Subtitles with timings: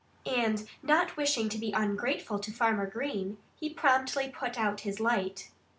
[0.25, 5.51] And not wishing to be ungrateful to Farmer Green, he promptly put out his light.